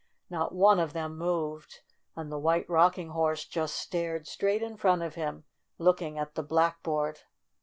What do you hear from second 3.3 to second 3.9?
just